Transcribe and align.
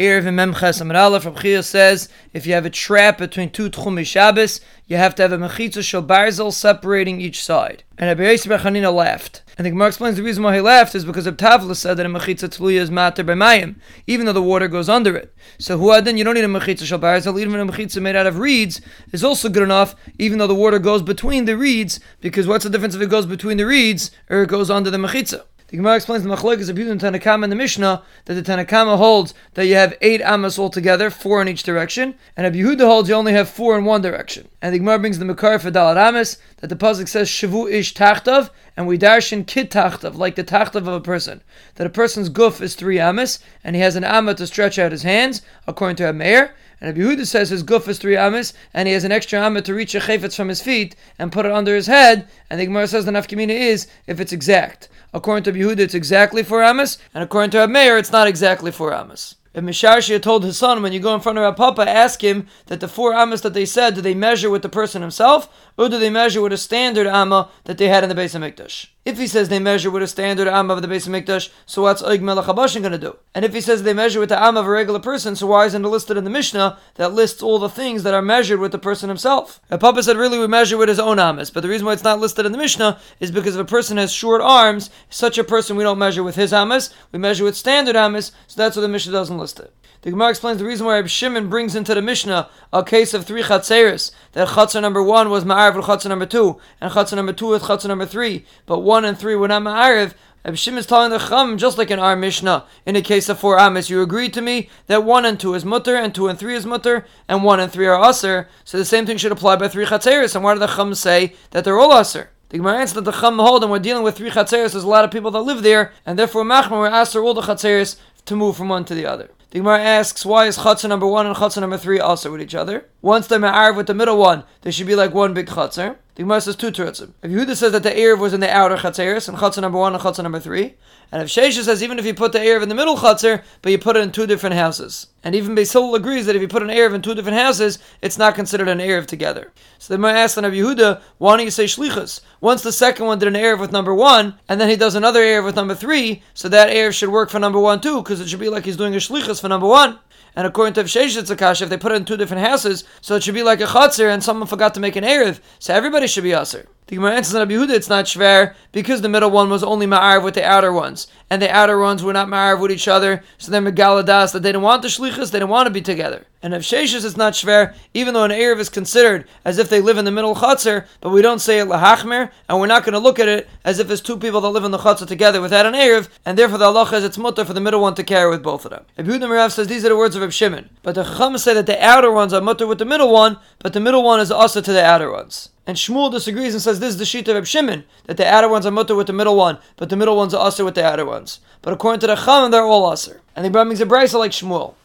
Erev 0.00 0.26
and 0.26 0.36
Memches 0.36 0.80
Amar 0.80 0.96
Aleph, 0.96 1.64
says, 1.64 2.08
if 2.32 2.48
you 2.48 2.54
have 2.54 2.66
a 2.66 2.70
trap 2.70 3.18
between 3.18 3.48
two 3.48 3.70
Tchumi 3.70 4.04
Shabbos, 4.04 4.60
you 4.88 4.96
have 4.96 5.14
to 5.14 5.22
have 5.22 5.30
a 5.30 5.38
Mechitza 5.38 5.84
Shel 5.84 6.02
Barzel 6.02 6.52
separating 6.52 7.20
each 7.20 7.44
side. 7.44 7.84
And 7.96 8.08
Rabbi 8.08 8.28
Yosef 8.28 8.62
Hanina 8.62 8.92
laughed. 8.92 9.44
And 9.56 9.64
the 9.64 9.70
Gemara 9.70 9.86
explains 9.86 10.16
the 10.16 10.24
reason 10.24 10.42
why 10.42 10.56
he 10.56 10.60
laughed 10.60 10.96
is 10.96 11.04
because 11.04 11.28
of 11.28 11.36
Tavla 11.36 11.76
said 11.76 11.96
that 11.96 12.06
a 12.06 12.08
Mechitza 12.08 12.48
Tluya 12.48 12.80
is 12.80 12.90
matter 12.90 13.22
by 13.22 13.34
Mayim, 13.34 13.76
even 14.08 14.26
though 14.26 14.32
the 14.32 14.42
water 14.42 14.66
goes 14.66 14.88
under 14.88 15.16
it. 15.16 15.32
So 15.58 15.78
Huadin, 15.78 16.18
you 16.18 16.24
don't 16.24 16.34
need 16.34 16.42
a 16.42 16.48
Mechitza 16.48 16.86
Shel 16.86 16.98
Barzel, 16.98 17.40
even 17.40 17.54
a 17.60 17.64
Mechitza 17.64 18.02
made 18.02 18.16
out 18.16 18.26
of 18.26 18.40
reeds 18.40 18.80
is 19.12 19.22
also 19.22 19.48
good 19.48 19.62
enough, 19.62 19.94
even 20.18 20.38
though 20.38 20.48
the 20.48 20.56
water 20.56 20.80
goes 20.80 21.02
between 21.02 21.44
the 21.44 21.56
reeds, 21.56 22.00
because 22.20 22.48
what's 22.48 22.64
the 22.64 22.70
difference 22.70 22.96
if 22.96 23.00
it 23.00 23.10
goes 23.10 23.26
between 23.26 23.58
the 23.58 23.66
reeds 23.66 24.10
or 24.28 24.42
it 24.42 24.48
goes 24.48 24.70
under 24.70 24.90
the 24.90 24.98
Mechitza? 24.98 25.44
The 25.74 25.78
Gemara 25.78 25.96
explains 25.96 26.22
the 26.22 26.30
Machlokes 26.30 26.70
of 26.70 26.76
Yudin 26.76 27.00
Tanakama 27.00 27.42
and 27.42 27.50
the 27.50 27.56
Mishnah 27.56 28.04
that 28.26 28.34
the 28.34 28.42
Tanakama 28.44 28.96
holds 28.96 29.34
that 29.54 29.66
you 29.66 29.74
have 29.74 29.98
eight 30.02 30.22
Amas 30.22 30.56
altogether, 30.56 31.10
four 31.10 31.42
in 31.42 31.48
each 31.48 31.64
direction, 31.64 32.14
and 32.36 32.44
Rabbi 32.44 32.58
Yehuda 32.58 32.86
holds 32.86 33.08
you 33.08 33.16
only 33.16 33.32
have 33.32 33.48
four 33.48 33.76
in 33.76 33.84
one 33.84 34.00
direction. 34.00 34.46
And 34.62 34.72
the 34.72 34.78
Gemara 34.78 35.00
brings 35.00 35.18
the 35.18 35.24
Makar 35.24 35.58
for 35.58 35.72
Dalat 35.72 35.96
Amas 35.96 36.38
that 36.58 36.68
the 36.68 36.76
pasuk 36.76 37.08
says 37.08 37.28
Shavu 37.28 37.68
Ish 37.68 37.92
Tachtav, 37.92 38.50
and 38.76 38.86
we 38.86 38.98
darshan 38.98 39.46
Kid 39.46 39.70
Tachtav, 39.70 40.16
like 40.16 40.34
the 40.34 40.44
Tachtav 40.44 40.76
of 40.76 40.88
a 40.88 41.00
person. 41.00 41.42
That 41.76 41.86
a 41.86 41.90
person's 41.90 42.30
guf 42.30 42.60
is 42.60 42.74
three 42.74 42.98
Amas, 42.98 43.38
and 43.62 43.76
he 43.76 43.82
has 43.82 43.96
an 43.96 44.04
Amma 44.04 44.34
to 44.34 44.46
stretch 44.46 44.78
out 44.78 44.92
his 44.92 45.02
hands, 45.02 45.42
according 45.66 45.96
to 45.96 46.08
a 46.08 46.12
Meir. 46.12 46.54
And 46.80 46.96
Yehuda 46.96 47.26
says 47.26 47.48
his 47.48 47.62
guf 47.62 47.88
is 47.88 47.98
three 47.98 48.16
amas, 48.16 48.52
and 48.74 48.86
he 48.86 48.92
has 48.92 49.04
an 49.04 49.12
extra 49.12 49.40
amma 49.40 49.62
to 49.62 49.72
reach 49.72 49.94
a 49.94 50.00
chayfetz 50.00 50.36
from 50.36 50.48
his 50.48 50.60
feet 50.60 50.94
and 51.18 51.32
put 51.32 51.46
it 51.46 51.52
under 51.52 51.74
his 51.74 51.86
head. 51.86 52.28
And 52.50 52.60
the 52.60 52.66
Gemara 52.66 52.88
says 52.88 53.06
the 53.06 53.12
nafkamina 53.12 53.48
is 53.48 53.86
if 54.06 54.20
it's 54.20 54.32
exact. 54.32 54.90
According 55.14 55.44
to 55.44 55.52
Yehuda, 55.52 55.78
it's 55.78 55.94
exactly 55.94 56.42
four 56.42 56.62
amas, 56.62 56.98
and 57.14 57.24
according 57.24 57.52
to 57.52 57.66
Meir, 57.68 57.96
it's 57.96 58.12
not 58.12 58.26
exactly 58.26 58.70
four 58.70 58.92
amas. 58.92 59.36
If 59.54 59.62
Misharshi 59.62 60.12
had 60.12 60.22
told 60.24 60.44
his 60.44 60.58
son, 60.58 60.82
when 60.82 60.92
you 60.92 60.98
go 60.98 61.14
in 61.14 61.20
front 61.20 61.38
of 61.38 61.56
Papa, 61.56 61.88
ask 61.88 62.22
him 62.22 62.48
that 62.66 62.80
the 62.80 62.88
four 62.88 63.14
amas 63.14 63.42
that 63.42 63.54
they 63.54 63.64
said, 63.64 63.94
do 63.94 64.00
they 64.00 64.14
measure 64.14 64.50
with 64.50 64.62
the 64.62 64.68
person 64.68 65.00
himself, 65.00 65.48
or 65.78 65.88
do 65.88 65.98
they 65.98 66.10
measure 66.10 66.42
with 66.42 66.52
a 66.52 66.56
standard 66.56 67.06
amma 67.06 67.48
that 67.64 67.78
they 67.78 67.88
had 67.88 68.02
in 68.02 68.08
the 68.08 68.16
base 68.16 68.34
of 68.34 68.42
Mikdash? 68.42 68.88
If 69.04 69.18
he 69.18 69.26
says 69.26 69.50
they 69.50 69.58
measure 69.58 69.90
with 69.90 70.02
a 70.02 70.06
standard 70.06 70.48
amma 70.48 70.72
of 70.72 70.80
the 70.80 70.88
base 70.88 71.06
of 71.06 71.12
Mikdash, 71.12 71.50
so 71.66 71.82
what's 71.82 72.00
Og 72.02 72.22
Melech 72.22 72.46
going 72.46 72.90
to 72.90 72.98
do? 72.98 73.16
And 73.34 73.44
if 73.44 73.52
he 73.52 73.60
says 73.60 73.82
they 73.82 73.92
measure 73.92 74.18
with 74.18 74.30
the 74.30 74.42
amma 74.42 74.60
of 74.60 74.66
a 74.66 74.70
regular 74.70 74.98
person, 74.98 75.36
so 75.36 75.46
why 75.48 75.66
isn't 75.66 75.84
it 75.84 75.88
listed 75.88 76.16
in 76.16 76.24
the 76.24 76.30
Mishnah 76.30 76.78
that 76.94 77.12
lists 77.12 77.42
all 77.42 77.58
the 77.58 77.68
things 77.68 78.02
that 78.02 78.14
are 78.14 78.22
measured 78.22 78.60
with 78.60 78.72
the 78.72 78.78
person 78.78 79.10
himself? 79.10 79.60
A 79.70 79.76
Papa 79.76 80.02
said 80.02 80.16
really 80.16 80.38
we 80.38 80.46
measure 80.46 80.78
with 80.78 80.88
his 80.88 80.98
own 80.98 81.18
amas, 81.18 81.50
but 81.50 81.60
the 81.60 81.68
reason 81.68 81.86
why 81.86 81.92
it's 81.92 82.02
not 82.02 82.18
listed 82.18 82.46
in 82.46 82.52
the 82.52 82.58
Mishnah 82.58 82.98
is 83.20 83.30
because 83.30 83.56
if 83.56 83.60
a 83.60 83.66
person 83.66 83.98
has 83.98 84.10
short 84.10 84.40
arms, 84.40 84.88
such 85.10 85.36
a 85.36 85.44
person 85.44 85.76
we 85.76 85.84
don't 85.84 85.98
measure 85.98 86.22
with 86.22 86.36
his 86.36 86.54
amas, 86.54 86.88
we 87.12 87.18
measure 87.18 87.44
with 87.44 87.58
standard 87.58 87.96
amas, 87.96 88.32
so 88.46 88.56
that's 88.56 88.74
why 88.74 88.80
the 88.80 88.88
Mishnah 88.88 89.12
doesn't 89.12 89.36
list 89.36 89.60
it. 89.60 89.70
The 90.04 90.10
Gemara 90.10 90.28
explains 90.28 90.58
the 90.58 90.66
reason 90.66 90.84
why 90.84 90.96
Reb 90.96 91.08
Shimon 91.08 91.48
brings 91.48 91.74
into 91.74 91.94
the 91.94 92.02
Mishnah 92.02 92.50
a 92.74 92.84
case 92.84 93.14
of 93.14 93.24
three 93.24 93.42
chatzeris. 93.42 94.10
That 94.32 94.48
chatzar 94.48 94.82
number 94.82 95.02
one 95.02 95.30
was 95.30 95.44
ma'ariv 95.46 95.76
with 95.76 95.86
chatzar 95.86 96.10
number 96.10 96.26
two, 96.26 96.60
and 96.78 96.92
chatzar 96.92 97.16
number 97.16 97.32
two 97.32 97.46
with 97.46 97.62
chatzar 97.62 97.88
number 97.88 98.04
three. 98.04 98.44
But 98.66 98.80
one 98.80 99.06
and 99.06 99.18
three 99.18 99.34
were 99.34 99.48
not 99.48 99.62
ma'ariv. 99.62 100.12
Reb 100.44 100.56
Shimon 100.58 100.80
is 100.80 100.84
telling 100.84 101.10
the 101.10 101.18
Chum, 101.18 101.56
just 101.56 101.78
like 101.78 101.90
in 101.90 101.98
our 101.98 102.16
Mishnah, 102.16 102.66
in 102.84 102.96
a 102.96 103.00
case 103.00 103.30
of 103.30 103.38
four 103.38 103.58
amis, 103.58 103.88
you 103.88 104.02
agree 104.02 104.28
to 104.28 104.42
me 104.42 104.68
that 104.88 105.04
one 105.04 105.24
and 105.24 105.40
two 105.40 105.54
is 105.54 105.64
mutter, 105.64 105.96
and 105.96 106.14
two 106.14 106.28
and 106.28 106.38
three 106.38 106.54
is 106.54 106.66
mutter, 106.66 107.06
and 107.26 107.42
one 107.42 107.58
and 107.58 107.72
three 107.72 107.86
are 107.86 108.10
aser. 108.10 108.46
So 108.62 108.76
the 108.76 108.84
same 108.84 109.06
thing 109.06 109.16
should 109.16 109.32
apply 109.32 109.56
by 109.56 109.68
three 109.68 109.86
chatzeris. 109.86 110.34
And 110.34 110.44
why 110.44 110.52
do 110.52 110.60
the 110.60 110.66
Chum 110.66 110.94
say 110.94 111.34
that 111.52 111.64
they're 111.64 111.80
all 111.80 111.98
aser? 111.98 112.28
The 112.50 112.58
Gemara 112.58 112.80
answers 112.80 112.96
that 112.96 113.06
the 113.06 113.12
Chum 113.12 113.38
hold, 113.38 113.62
and 113.62 113.72
we're 113.72 113.78
dealing 113.78 114.02
with 114.02 114.18
three 114.18 114.28
chatzeris. 114.28 114.72
There's 114.72 114.84
a 114.84 114.86
lot 114.86 115.06
of 115.06 115.10
people 115.10 115.30
that 115.30 115.40
live 115.40 115.62
there, 115.62 115.94
and 116.04 116.18
therefore 116.18 116.44
machmer 116.44 116.72
we're 116.72 116.88
asked 116.88 117.16
all 117.16 117.32
the 117.32 117.40
chatzeris 117.40 117.96
to 118.26 118.36
move 118.36 118.54
from 118.54 118.68
one 118.68 118.84
to 118.84 118.94
the 118.94 119.06
other. 119.06 119.30
The 119.54 119.60
Gemara 119.60 119.82
asks, 119.82 120.26
why 120.26 120.46
is 120.46 120.58
chutzah 120.58 120.88
number 120.88 121.06
one 121.06 121.28
and 121.28 121.36
chutzah 121.36 121.60
number 121.60 121.78
three 121.78 122.00
also 122.00 122.32
with 122.32 122.42
each 122.42 122.56
other? 122.56 122.86
Once 123.00 123.28
they're 123.28 123.38
ma'arv 123.38 123.76
with 123.76 123.86
the 123.86 123.94
middle 123.94 124.16
one, 124.16 124.42
they 124.62 124.72
should 124.72 124.88
be 124.88 124.96
like 124.96 125.14
one 125.14 125.32
big 125.32 125.46
chutzah. 125.46 125.94
The 126.16 126.22
Gemara 126.22 126.40
says 126.40 126.54
two 126.54 126.70
terutzim. 126.70 127.12
If 127.24 127.30
Yehuda 127.32 127.56
says 127.56 127.72
that 127.72 127.82
the 127.82 127.90
Erev 127.90 128.20
was 128.20 128.32
in 128.32 128.38
the 128.38 128.48
outer 128.48 128.76
Chatzeris, 128.76 129.28
and 129.28 129.36
Chatzar 129.36 129.62
number 129.62 129.78
one 129.78 129.94
and 129.94 130.02
Chatzar 130.02 130.22
number 130.22 130.38
three, 130.38 130.74
and 131.10 131.20
if 131.20 131.28
Shesha 131.28 131.64
says 131.64 131.82
even 131.82 131.98
if 131.98 132.06
you 132.06 132.14
put 132.14 132.30
the 132.30 132.38
Erev 132.38 132.62
in 132.62 132.68
the 132.68 132.74
middle 132.76 132.96
Chatzar, 132.96 133.42
but 133.62 133.72
you 133.72 133.78
put 133.78 133.96
it 133.96 134.00
in 134.00 134.12
two 134.12 134.24
different 134.24 134.54
houses. 134.54 135.08
And 135.24 135.34
even 135.34 135.56
Beisol 135.56 135.96
agrees 135.96 136.26
that 136.26 136.36
if 136.36 136.42
you 136.42 136.46
put 136.46 136.62
an 136.62 136.68
Erev 136.68 136.94
in 136.94 137.02
two 137.02 137.16
different 137.16 137.38
houses, 137.38 137.80
it's 138.00 138.16
not 138.16 138.36
considered 138.36 138.68
an 138.68 138.78
Erev 138.78 139.06
together. 139.06 139.52
So 139.80 139.92
the 139.92 139.98
Gemara 139.98 140.20
asks 140.20 140.38
on 140.38 140.44
Yehuda, 140.44 141.02
why 141.18 141.36
don't 141.36 141.46
you 141.46 141.50
say 141.50 141.64
Shlichus? 141.64 142.20
Once 142.40 142.62
the 142.62 142.70
second 142.70 143.06
one 143.06 143.18
did 143.18 143.26
an 143.26 143.34
Erev 143.34 143.58
with 143.58 143.72
number 143.72 143.92
one, 143.92 144.38
and 144.48 144.60
then 144.60 144.68
he 144.68 144.76
does 144.76 144.94
another 144.94 145.20
Erev 145.20 145.46
with 145.46 145.56
number 145.56 145.74
three, 145.74 146.22
so 146.32 146.48
that 146.48 146.68
Erev 146.68 146.92
should 146.92 147.08
work 147.08 147.28
for 147.28 147.40
number 147.40 147.58
one 147.58 147.80
too, 147.80 148.00
because 148.02 148.20
it 148.20 148.28
should 148.28 148.38
be 148.38 148.48
like 148.48 148.64
he's 148.64 148.76
doing 148.76 148.94
a 148.94 148.98
Shlichus 148.98 149.40
for 149.40 149.48
number 149.48 149.66
one. 149.66 149.98
And 150.36 150.48
according 150.48 150.74
to 150.74 150.82
Avshesh 150.82 151.16
Tzakash, 151.16 151.62
if 151.62 151.68
they 151.68 151.76
put 151.76 151.92
it 151.92 151.96
in 151.96 152.04
two 152.04 152.16
different 152.16 152.44
houses, 152.44 152.84
so 153.00 153.14
it 153.14 153.22
should 153.22 153.34
be 153.34 153.44
like 153.44 153.60
a 153.60 153.66
chatzir 153.66 154.12
and 154.12 154.22
someone 154.22 154.48
forgot 154.48 154.74
to 154.74 154.80
make 154.80 154.96
an 154.96 155.04
Erev, 155.04 155.38
so 155.60 155.72
everybody 155.72 156.03
should 156.08 156.24
be 156.24 156.32
aser. 156.32 156.66
The 156.86 156.96
Gemara 156.96 157.14
answers 157.14 157.34
on 157.34 157.48
Yehuda, 157.48 157.70
it's 157.70 157.88
not 157.88 158.04
shver 158.04 158.54
because 158.70 159.00
the 159.00 159.08
middle 159.08 159.30
one 159.30 159.48
was 159.48 159.64
only 159.64 159.86
ma'arv 159.86 160.22
with 160.22 160.34
the 160.34 160.44
outer 160.44 160.70
ones, 160.70 161.06
and 161.30 161.40
the 161.40 161.50
outer 161.50 161.78
ones 161.78 162.02
were 162.02 162.12
not 162.12 162.28
ma'arv 162.28 162.60
with 162.60 162.70
each 162.70 162.88
other. 162.88 163.22
So 163.38 163.50
they're 163.50 163.62
megaladas 163.62 164.32
that 164.32 164.42
they 164.42 164.50
didn't 164.50 164.60
want 164.60 164.82
the 164.82 164.88
shlichus, 164.88 165.30
they 165.30 165.38
didn't 165.38 165.48
want 165.48 165.66
to 165.66 165.70
be 165.72 165.80
together. 165.80 166.26
And 166.42 166.52
if 166.52 166.60
sheshes 166.60 167.06
is 167.06 167.16
not 167.16 167.32
shver, 167.32 167.74
even 167.94 168.12
though 168.12 168.24
an 168.24 168.30
erev 168.30 168.58
is 168.58 168.68
considered 168.68 169.26
as 169.46 169.56
if 169.56 169.70
they 169.70 169.80
live 169.80 169.96
in 169.96 170.04
the 170.04 170.10
middle 170.10 170.34
chatzar, 170.34 170.86
but 171.00 171.08
we 171.08 171.22
don't 171.22 171.38
say 171.38 171.58
it 171.60 171.68
lahachmer, 171.68 172.30
and 172.50 172.60
we're 172.60 172.66
not 172.66 172.84
going 172.84 172.92
to 172.92 172.98
look 172.98 173.18
at 173.18 173.28
it 173.28 173.48
as 173.64 173.78
if 173.78 173.90
it's 173.90 174.02
two 174.02 174.18
people 174.18 174.42
that 174.42 174.50
live 174.50 174.64
in 174.64 174.70
the 174.70 174.76
chatzar 174.76 175.06
together 175.06 175.40
without 175.40 175.64
an 175.64 175.72
erev, 175.72 176.10
and 176.26 176.36
therefore 176.36 176.58
the 176.58 176.66
Allah 176.66 176.84
is 176.92 177.02
it's 177.02 177.16
mutter 177.16 177.46
for 177.46 177.54
the 177.54 177.62
middle 177.62 177.80
one 177.80 177.94
to 177.94 178.04
carry 178.04 178.28
with 178.28 178.42
both 178.42 178.66
of 178.66 178.72
them. 178.72 178.84
Ibn 178.98 179.22
Merav 179.22 179.52
says 179.52 179.68
these 179.68 179.86
are 179.86 179.88
the 179.88 179.96
words 179.96 180.16
of 180.16 180.20
Reb 180.20 180.32
Shimon, 180.32 180.68
but 180.82 180.96
the 180.96 181.04
Chacham 181.04 181.38
say 181.38 181.54
that 181.54 181.64
the 181.64 181.82
outer 181.82 182.12
ones 182.12 182.34
are 182.34 182.42
mutter 182.42 182.66
with 182.66 182.78
the 182.78 182.84
middle 182.84 183.10
one, 183.10 183.38
but 183.60 183.72
the 183.72 183.80
middle 183.80 184.02
one 184.02 184.20
is 184.20 184.30
also 184.30 184.60
to 184.60 184.72
the 184.72 184.84
outer 184.84 185.10
ones. 185.10 185.48
And 185.66 185.78
Shmuel 185.78 186.12
disagrees 186.12 186.52
and 186.52 186.62
says 186.62 186.73
this 186.80 186.94
is 186.94 186.98
the 186.98 187.04
sheet 187.04 187.28
of 187.28 187.34
Reb 187.34 187.46
Shimon, 187.46 187.84
that 188.06 188.16
the 188.16 188.26
outer 188.26 188.48
ones 188.48 188.64
are 188.66 188.70
mutter 188.70 188.94
with 188.94 189.06
the 189.06 189.12
middle 189.12 189.36
one, 189.36 189.58
but 189.76 189.90
the 189.90 189.96
middle 189.96 190.16
ones 190.16 190.32
are 190.32 190.46
usher 190.46 190.64
with 190.64 190.74
the 190.74 190.84
outer 190.84 191.04
ones. 191.04 191.40
But 191.62 191.74
according 191.74 192.00
to 192.00 192.06
the 192.06 192.16
Chacham, 192.16 192.50
they're 192.50 192.62
all 192.62 192.86
usher. 192.86 193.20
And 193.36 193.44
the 193.44 193.50
Gemara 193.50 193.66
brings 193.66 193.80
a 193.82 193.86
brisa 193.86 194.18
like 194.18 194.32
Shmuel. 194.32 194.72